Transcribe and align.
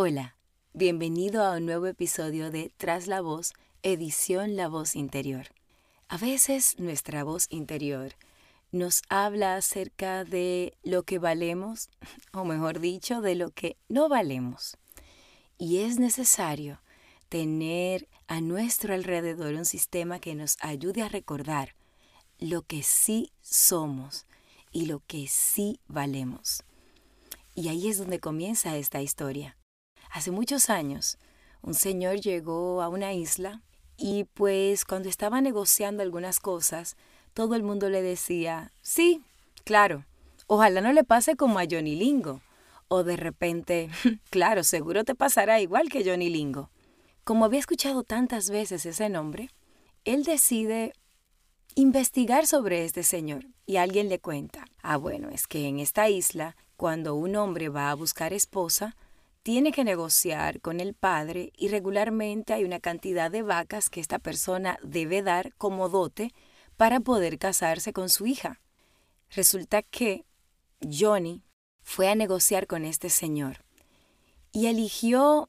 Hola, 0.00 0.36
bienvenido 0.74 1.44
a 1.44 1.56
un 1.56 1.66
nuevo 1.66 1.86
episodio 1.88 2.52
de 2.52 2.70
Tras 2.76 3.08
la 3.08 3.20
Voz, 3.20 3.52
edición 3.82 4.54
La 4.54 4.68
Voz 4.68 4.94
Interior. 4.94 5.48
A 6.06 6.16
veces 6.16 6.78
nuestra 6.78 7.24
voz 7.24 7.48
interior 7.50 8.12
nos 8.70 9.02
habla 9.08 9.56
acerca 9.56 10.22
de 10.22 10.78
lo 10.84 11.02
que 11.02 11.18
valemos, 11.18 11.90
o 12.32 12.44
mejor 12.44 12.78
dicho, 12.78 13.20
de 13.20 13.34
lo 13.34 13.50
que 13.50 13.76
no 13.88 14.08
valemos. 14.08 14.76
Y 15.58 15.78
es 15.78 15.98
necesario 15.98 16.80
tener 17.28 18.06
a 18.28 18.40
nuestro 18.40 18.94
alrededor 18.94 19.54
un 19.54 19.64
sistema 19.64 20.20
que 20.20 20.36
nos 20.36 20.58
ayude 20.60 21.02
a 21.02 21.08
recordar 21.08 21.74
lo 22.38 22.62
que 22.62 22.84
sí 22.84 23.32
somos 23.42 24.26
y 24.70 24.86
lo 24.86 25.02
que 25.08 25.26
sí 25.26 25.80
valemos. 25.88 26.62
Y 27.56 27.66
ahí 27.66 27.88
es 27.88 27.98
donde 27.98 28.20
comienza 28.20 28.76
esta 28.76 29.02
historia. 29.02 29.57
Hace 30.10 30.30
muchos 30.30 30.70
años, 30.70 31.18
un 31.62 31.74
señor 31.74 32.16
llegó 32.16 32.82
a 32.82 32.88
una 32.88 33.12
isla 33.12 33.62
y 33.96 34.24
pues 34.24 34.84
cuando 34.84 35.08
estaba 35.08 35.40
negociando 35.40 36.02
algunas 36.02 36.40
cosas, 36.40 36.96
todo 37.34 37.54
el 37.54 37.62
mundo 37.62 37.88
le 37.88 38.02
decía, 38.02 38.72
sí, 38.80 39.22
claro, 39.64 40.04
ojalá 40.46 40.80
no 40.80 40.92
le 40.92 41.04
pase 41.04 41.36
como 41.36 41.58
a 41.58 41.66
Johnny 41.70 41.96
Lingo. 41.96 42.40
O 42.88 43.04
de 43.04 43.16
repente, 43.16 43.90
claro, 44.30 44.64
seguro 44.64 45.04
te 45.04 45.14
pasará 45.14 45.60
igual 45.60 45.90
que 45.90 46.04
Johnny 46.04 46.30
Lingo. 46.30 46.70
Como 47.24 47.44
había 47.44 47.60
escuchado 47.60 48.02
tantas 48.02 48.48
veces 48.48 48.86
ese 48.86 49.10
nombre, 49.10 49.50
él 50.04 50.24
decide 50.24 50.94
investigar 51.74 52.46
sobre 52.46 52.84
este 52.84 53.02
señor 53.02 53.44
y 53.66 53.76
alguien 53.76 54.08
le 54.08 54.18
cuenta, 54.18 54.64
ah 54.82 54.96
bueno, 54.96 55.28
es 55.28 55.46
que 55.46 55.68
en 55.68 55.78
esta 55.78 56.08
isla, 56.08 56.56
cuando 56.76 57.14
un 57.14 57.36
hombre 57.36 57.68
va 57.68 57.90
a 57.90 57.94
buscar 57.94 58.32
esposa, 58.32 58.96
tiene 59.42 59.72
que 59.72 59.84
negociar 59.84 60.60
con 60.60 60.80
el 60.80 60.94
padre 60.94 61.52
y 61.56 61.68
regularmente 61.68 62.52
hay 62.52 62.64
una 62.64 62.80
cantidad 62.80 63.30
de 63.30 63.42
vacas 63.42 63.90
que 63.90 64.00
esta 64.00 64.18
persona 64.18 64.78
debe 64.82 65.22
dar 65.22 65.54
como 65.54 65.88
dote 65.88 66.32
para 66.76 67.00
poder 67.00 67.38
casarse 67.38 67.92
con 67.92 68.08
su 68.08 68.26
hija. 68.26 68.60
Resulta 69.30 69.82
que 69.82 70.24
Johnny 70.80 71.42
fue 71.82 72.08
a 72.08 72.14
negociar 72.14 72.66
con 72.66 72.84
este 72.84 73.10
señor 73.10 73.64
y 74.52 74.66
eligió 74.66 75.48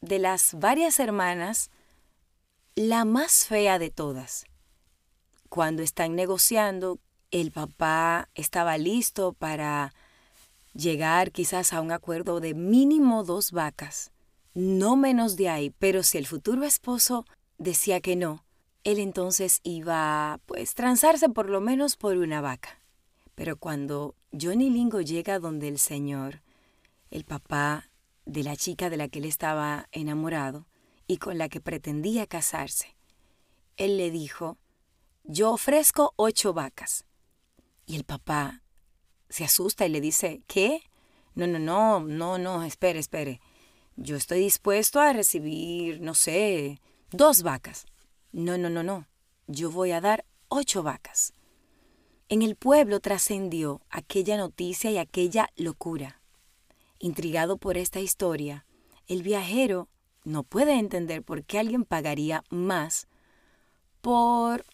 de 0.00 0.18
las 0.18 0.54
varias 0.54 1.00
hermanas 1.00 1.70
la 2.74 3.04
más 3.04 3.46
fea 3.46 3.78
de 3.78 3.90
todas. 3.90 4.46
Cuando 5.48 5.82
están 5.82 6.14
negociando, 6.14 6.98
el 7.30 7.50
papá 7.50 8.28
estaba 8.34 8.78
listo 8.78 9.32
para 9.32 9.94
llegar 10.78 11.32
quizás 11.32 11.72
a 11.72 11.80
un 11.80 11.90
acuerdo 11.90 12.40
de 12.40 12.54
mínimo 12.54 13.24
dos 13.24 13.50
vacas, 13.50 14.12
no 14.54 14.96
menos 14.96 15.36
de 15.36 15.48
ahí, 15.48 15.70
pero 15.78 16.02
si 16.02 16.18
el 16.18 16.26
futuro 16.26 16.64
esposo 16.64 17.26
decía 17.58 18.00
que 18.00 18.14
no, 18.16 18.44
él 18.84 19.00
entonces 19.00 19.60
iba 19.64 20.40
pues 20.46 20.74
transarse 20.74 21.28
por 21.28 21.50
lo 21.50 21.60
menos 21.60 21.96
por 21.96 22.16
una 22.16 22.40
vaca. 22.40 22.80
Pero 23.34 23.56
cuando 23.56 24.14
Johnny 24.32 24.70
Lingo 24.70 25.00
llega 25.00 25.40
donde 25.40 25.68
el 25.68 25.78
señor, 25.78 26.42
el 27.10 27.24
papá 27.24 27.90
de 28.24 28.44
la 28.44 28.56
chica 28.56 28.88
de 28.88 28.96
la 28.96 29.08
que 29.08 29.18
él 29.18 29.24
estaba 29.24 29.88
enamorado 29.90 30.66
y 31.06 31.16
con 31.16 31.38
la 31.38 31.48
que 31.48 31.60
pretendía 31.60 32.26
casarse, 32.26 32.96
él 33.76 33.96
le 33.96 34.10
dijo, 34.10 34.58
yo 35.24 35.52
ofrezco 35.52 36.12
ocho 36.16 36.52
vacas. 36.52 37.04
Y 37.86 37.96
el 37.96 38.04
papá 38.04 38.62
se 39.28 39.44
asusta 39.44 39.86
y 39.86 39.90
le 39.90 40.00
dice, 40.00 40.42
¿qué? 40.46 40.82
No, 41.34 41.46
no, 41.46 41.58
no, 41.58 42.00
no, 42.00 42.38
no, 42.38 42.64
espere, 42.64 42.98
espere. 42.98 43.40
Yo 43.96 44.16
estoy 44.16 44.40
dispuesto 44.40 45.00
a 45.00 45.12
recibir, 45.12 46.00
no 46.00 46.14
sé, 46.14 46.80
dos 47.10 47.42
vacas. 47.42 47.86
No, 48.32 48.58
no, 48.58 48.70
no, 48.70 48.82
no. 48.82 49.06
Yo 49.46 49.70
voy 49.70 49.92
a 49.92 50.00
dar 50.00 50.24
ocho 50.48 50.82
vacas. 50.82 51.32
En 52.28 52.42
el 52.42 52.56
pueblo 52.56 53.00
trascendió 53.00 53.80
aquella 53.88 54.36
noticia 54.36 54.90
y 54.90 54.98
aquella 54.98 55.48
locura. 55.56 56.20
Intrigado 56.98 57.56
por 57.56 57.78
esta 57.78 58.00
historia, 58.00 58.66
el 59.06 59.22
viajero 59.22 59.88
no 60.24 60.42
puede 60.42 60.74
entender 60.74 61.22
por 61.22 61.44
qué 61.44 61.58
alguien 61.58 61.84
pagaría 61.84 62.44
más 62.50 63.08
por 64.02 64.64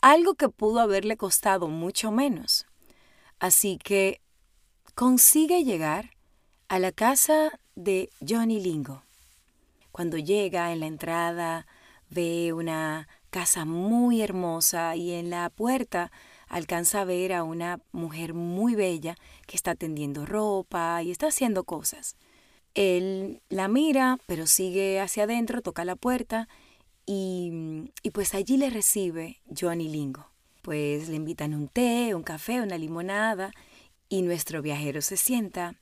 algo 0.00 0.34
que 0.34 0.48
pudo 0.48 0.80
haberle 0.80 1.16
costado 1.16 1.68
mucho 1.68 2.10
menos. 2.10 2.65
Así 3.38 3.78
que 3.78 4.20
consigue 4.94 5.62
llegar 5.62 6.10
a 6.68 6.78
la 6.78 6.90
casa 6.90 7.60
de 7.74 8.08
Johnny 8.26 8.60
Lingo. 8.60 9.02
Cuando 9.92 10.16
llega 10.16 10.72
en 10.72 10.80
la 10.80 10.86
entrada 10.86 11.66
ve 12.08 12.52
una 12.54 13.08
casa 13.30 13.66
muy 13.66 14.22
hermosa 14.22 14.96
y 14.96 15.12
en 15.12 15.28
la 15.28 15.50
puerta 15.50 16.10
alcanza 16.48 17.02
a 17.02 17.04
ver 17.04 17.34
a 17.34 17.42
una 17.42 17.80
mujer 17.92 18.32
muy 18.32 18.74
bella 18.74 19.16
que 19.46 19.56
está 19.56 19.74
tendiendo 19.74 20.24
ropa 20.24 21.02
y 21.02 21.10
está 21.10 21.26
haciendo 21.26 21.64
cosas. 21.64 22.16
Él 22.74 23.42
la 23.50 23.68
mira, 23.68 24.18
pero 24.26 24.46
sigue 24.46 25.00
hacia 25.00 25.24
adentro, 25.24 25.60
toca 25.60 25.84
la 25.84 25.96
puerta 25.96 26.48
y, 27.04 27.90
y 28.02 28.10
pues 28.12 28.34
allí 28.34 28.56
le 28.56 28.70
recibe 28.70 29.42
Johnny 29.54 29.88
Lingo 29.88 30.35
pues 30.66 31.08
le 31.08 31.14
invitan 31.14 31.54
un 31.54 31.68
té, 31.68 32.12
un 32.12 32.24
café, 32.24 32.60
una 32.60 32.76
limonada 32.76 33.52
y 34.08 34.22
nuestro 34.22 34.62
viajero 34.62 35.00
se 35.00 35.16
sienta 35.16 35.76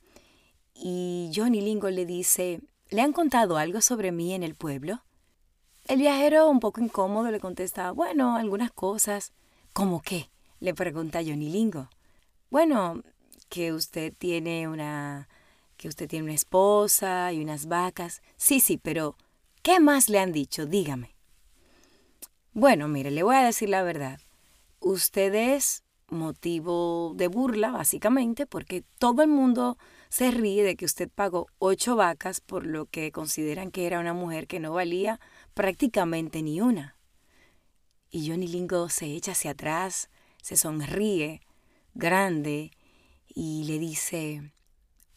y 0.75 1.31
Johnny 1.35 1.59
Lingo 1.59 1.89
le 1.89 2.05
dice, 2.05 2.61
¿le 2.91 3.01
han 3.01 3.11
contado 3.11 3.57
algo 3.57 3.81
sobre 3.81 4.11
mí 4.11 4.35
en 4.35 4.43
el 4.43 4.53
pueblo? 4.53 5.03
El 5.87 5.97
viajero, 5.97 6.47
un 6.47 6.59
poco 6.59 6.81
incómodo, 6.81 7.31
le 7.31 7.39
contesta, 7.39 7.89
bueno, 7.93 8.35
algunas 8.35 8.71
cosas. 8.71 9.33
¿Cómo 9.73 10.03
qué? 10.03 10.29
le 10.59 10.75
pregunta 10.75 11.23
Johnny 11.25 11.49
Lingo. 11.49 11.89
Bueno, 12.51 13.01
que 13.49 13.73
usted 13.73 14.13
tiene 14.15 14.67
una 14.67 15.27
que 15.77 15.87
usted 15.87 16.07
tiene 16.07 16.25
una 16.25 16.35
esposa 16.35 17.33
y 17.33 17.41
unas 17.41 17.65
vacas. 17.65 18.21
Sí, 18.37 18.59
sí, 18.59 18.77
pero 18.77 19.15
¿qué 19.63 19.79
más 19.79 20.09
le 20.09 20.19
han 20.19 20.31
dicho? 20.31 20.67
Dígame. 20.67 21.15
Bueno, 22.53 22.87
mire, 22.87 23.09
le 23.09 23.23
voy 23.23 23.35
a 23.35 23.43
decir 23.43 23.69
la 23.69 23.81
verdad 23.81 24.19
usted 24.79 25.33
es 25.33 25.83
motivo 26.07 27.13
de 27.15 27.27
burla, 27.27 27.71
básicamente, 27.71 28.45
porque 28.45 28.83
todo 28.99 29.23
el 29.23 29.29
mundo 29.29 29.77
se 30.09 30.31
ríe 30.31 30.63
de 30.63 30.75
que 30.75 30.85
usted 30.85 31.09
pagó 31.09 31.47
ocho 31.57 31.95
vacas 31.95 32.41
por 32.41 32.65
lo 32.65 32.85
que 32.85 33.11
consideran 33.11 33.71
que 33.71 33.87
era 33.87 33.99
una 33.99 34.13
mujer 34.13 34.47
que 34.47 34.59
no 34.59 34.73
valía 34.73 35.19
prácticamente 35.53 36.41
ni 36.41 36.61
una. 36.61 36.95
Y 38.09 38.29
Johnny 38.29 38.47
Lingo 38.47 38.89
se 38.89 39.07
echa 39.07 39.31
hacia 39.31 39.51
atrás, 39.51 40.09
se 40.41 40.55
sonríe, 40.55 41.41
grande, 41.93 42.71
y 43.27 43.65
le 43.65 43.79
dice, 43.79 44.53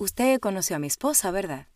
Usted 0.00 0.38
conoció 0.38 0.76
a 0.76 0.78
mi 0.78 0.86
esposa, 0.86 1.32
¿verdad? 1.32 1.66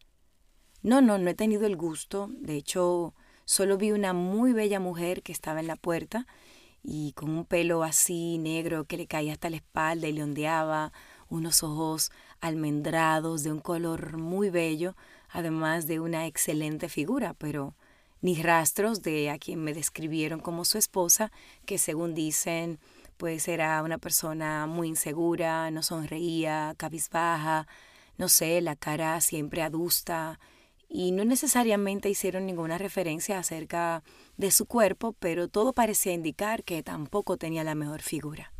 No, 0.81 1.01
no, 1.01 1.19
no 1.19 1.29
he 1.29 1.35
tenido 1.35 1.67
el 1.67 1.77
gusto. 1.77 2.29
De 2.39 2.55
hecho, 2.55 3.15
solo 3.45 3.77
vi 3.77 3.91
una 3.91 4.13
muy 4.13 4.53
bella 4.53 4.79
mujer 4.79 5.25
que 5.25 5.33
estaba 5.33 5.59
en 5.59 5.67
la 5.67 5.75
puerta 5.75 6.29
y 6.83 7.13
con 7.13 7.31
un 7.31 7.45
pelo 7.45 7.83
así 7.85 8.39
negro 8.39 8.85
que 8.85 8.97
le 8.97 9.07
caía 9.07 9.33
hasta 9.33 9.51
la 9.51 9.57
espalda 9.57 10.09
y 10.09 10.13
le 10.13 10.23
ondeaba, 10.23 10.93
unos 11.29 11.63
ojos 11.63 12.13
almendrados 12.41 13.43
de 13.43 13.53
un 13.53 13.61
color 13.61 14.19
muy 14.19 14.51
bello, 14.51 14.97
además 15.31 15.87
de 15.87 16.01
una 16.01 16.27
excelente 16.27 16.89
figura, 16.89 17.35
pero 17.35 17.75
ni 18.21 18.41
rastros 18.43 19.03
de 19.03 19.31
a 19.31 19.39
quien 19.39 19.63
me 19.65 19.73
describieron 19.73 20.41
como 20.41 20.65
su 20.65 20.79
esposa, 20.79 21.33
que 21.65 21.79
según 21.79 22.15
dicen, 22.15 22.79
pues 23.17 23.49
era 23.49 23.83
una 23.83 23.99
persona 23.99 24.67
muy 24.67 24.89
insegura, 24.89 25.71
no 25.71 25.83
sonreía, 25.83 26.75
cabizbaja, 26.77 27.67
no 28.19 28.29
sé, 28.29 28.61
la 28.61 28.77
cara 28.77 29.21
siempre 29.21 29.63
adusta, 29.63 30.39
y 30.95 31.11
no 31.13 31.25
necesariamente 31.25 32.11
hicieron 32.11 32.45
ninguna 32.45 32.77
referencia 32.77 33.39
acerca 33.39 34.03
de 34.37 34.51
su 34.51 34.67
cuerpo, 34.67 35.15
pero 35.15 35.49
todo 35.49 35.73
parecía 35.73 36.13
indicar 36.13 36.65
que 36.65 36.83
tampoco 36.83 37.39
tenía 37.39 37.65
la 37.65 37.75
mejor 37.75 38.03
figura. 38.03 38.53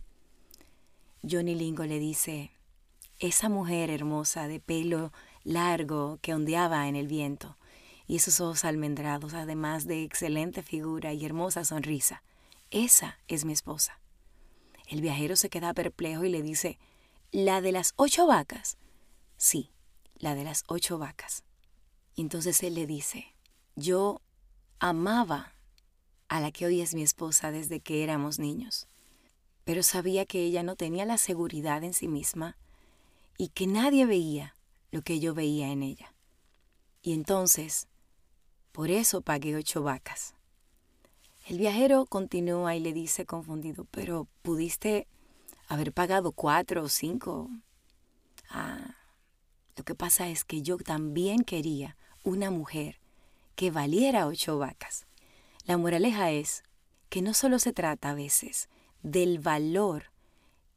Johnny 1.23 1.55
Lingo 1.55 1.85
le 1.85 1.99
dice, 1.99 2.51
esa 3.19 3.51
mujer 3.51 3.91
hermosa 3.91 4.49
de 4.49 4.61
pelo 4.61 5.13
largo 5.45 6.19
que 6.23 6.33
ondeaba 6.33 6.89
en 6.89 6.97
el 6.97 7.07
viento 7.07 7.59
y 8.07 8.17
esos 8.17 8.41
ojos 8.41 8.65
almendrados, 8.65 9.35
además 9.35 9.87
de 9.87 10.03
excelente 10.03 10.63
figura 10.63 11.13
y 11.13 11.27
hermosa 11.27 11.67
sonrisa, 11.67 12.23
esa 12.71 13.19
es 13.29 13.45
mi 13.45 13.53
esposa. 13.53 14.01
El 14.89 15.03
viajero 15.03 15.37
se 15.37 15.51
queda 15.51 15.75
perplejo 15.75 16.25
y 16.25 16.31
le 16.31 16.41
dice, 16.41 16.79
¿la 17.31 17.61
de 17.61 17.73
las 17.73 17.93
ocho 17.97 18.27
vacas? 18.27 18.79
Sí, 19.37 19.71
la 20.17 20.35
de 20.35 20.45
las 20.45 20.65
ocho 20.67 20.97
vacas. 20.97 21.45
Entonces 22.17 22.63
él 22.63 22.75
le 22.75 22.87
dice, 22.87 23.35
yo 23.77 24.21
amaba 24.79 25.55
a 26.29 26.41
la 26.41 26.51
que 26.51 26.67
hoy 26.67 26.81
es 26.81 26.95
mi 26.95 27.03
esposa 27.03 27.51
desde 27.51 27.81
que 27.81 28.03
éramos 28.03 28.39
niños, 28.39 28.89
pero 29.65 29.83
sabía 29.83 30.27
que 30.27 30.45
ella 30.45 30.63
no 30.63 30.77
tenía 30.77 31.05
la 31.05 31.19
seguridad 31.19 31.85
en 31.85 31.95
sí 31.95 32.09
misma 32.09 32.57
y 33.39 33.49
que 33.49 33.67
nadie 33.67 34.07
veía 34.07 34.57
lo 34.91 35.03
que 35.03 35.21
yo 35.21 35.35
veía 35.35 35.69
en 35.69 35.83
ella. 35.83 36.13
Y 37.03 37.15
entonces, 37.15 37.89
por 38.73 38.91
eso 38.91 39.23
pagué 39.23 39.57
ocho 39.57 39.83
vacas. 39.83 40.35
El 41.47 41.59
viajero 41.59 42.07
continúa 42.07 42.77
y 42.77 42.81
le 42.81 42.93
dice 42.93 43.27
confundido, 43.27 43.87
pero 43.91 44.29
pudiste 44.43 45.09
haber 45.67 45.93
pagado 45.93 46.33
cuatro 46.33 46.85
o 46.85 46.89
cinco. 46.89 47.51
Ah, 48.49 48.97
lo 49.77 49.85
que 49.85 49.95
pasa 49.95 50.29
es 50.29 50.45
que 50.45 50.63
yo 50.63 50.77
también 50.77 51.43
quería 51.43 51.97
una 52.23 52.51
mujer 52.51 53.01
que 53.57 53.71
valiera 53.71 54.27
ocho 54.27 54.59
vacas. 54.59 55.07
La 55.65 55.77
moraleja 55.77 56.31
es 56.31 56.63
que 57.09 57.23
no 57.23 57.35
solo 57.35 57.59
se 57.59 57.73
trata 57.73 58.11
a 58.11 58.15
veces 58.15 58.69
del 59.03 59.39
valor 59.39 60.05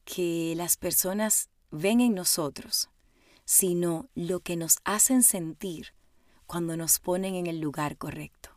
que 0.03 0.53
las 0.56 0.77
personas 0.77 1.50
ven 1.71 2.01
en 2.01 2.13
nosotros, 2.13 2.89
sino 3.45 4.09
lo 4.15 4.39
que 4.39 4.56
nos 4.56 4.77
hacen 4.83 5.24
sentir 5.24 5.94
cuando 6.45 6.77
nos 6.77 7.00
ponen 7.00 7.36
en 7.36 7.48
el 7.48 7.59
lugar 7.59 7.98
correcto. 7.98 8.50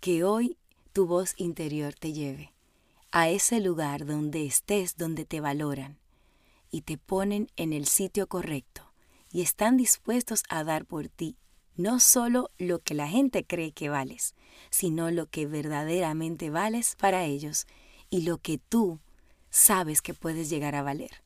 Que 0.00 0.24
hoy 0.24 0.58
tu 0.92 1.06
voz 1.06 1.34
interior 1.36 1.94
te 1.94 2.12
lleve 2.12 2.52
a 3.10 3.28
ese 3.28 3.60
lugar 3.60 4.04
donde 4.04 4.46
estés, 4.46 4.96
donde 4.96 5.24
te 5.24 5.40
valoran 5.40 5.98
y 6.70 6.82
te 6.82 6.98
ponen 6.98 7.48
en 7.56 7.72
el 7.72 7.86
sitio 7.86 8.26
correcto 8.26 8.92
y 9.30 9.42
están 9.42 9.76
dispuestos 9.76 10.42
a 10.48 10.64
dar 10.64 10.84
por 10.84 11.08
ti 11.08 11.36
no 11.76 12.00
solo 12.00 12.50
lo 12.58 12.80
que 12.80 12.94
la 12.94 13.08
gente 13.08 13.44
cree 13.44 13.72
que 13.72 13.88
vales, 13.88 14.34
sino 14.70 15.10
lo 15.10 15.26
que 15.26 15.46
verdaderamente 15.46 16.50
vales 16.50 16.96
para 16.98 17.24
ellos 17.24 17.66
y 18.10 18.22
lo 18.22 18.38
que 18.38 18.58
tú 18.58 19.00
sabes 19.50 20.02
que 20.02 20.14
puedes 20.14 20.50
llegar 20.50 20.74
a 20.74 20.82
valer. 20.82 21.22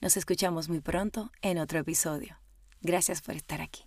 Nos 0.00 0.16
escuchamos 0.16 0.68
muy 0.68 0.80
pronto 0.80 1.30
en 1.40 1.58
otro 1.58 1.78
episodio. 1.78 2.36
Gracias 2.80 3.22
por 3.22 3.36
estar 3.36 3.60
aquí. 3.60 3.80